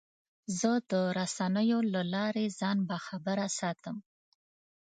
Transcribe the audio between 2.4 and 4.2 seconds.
ځان باخبره ساتم.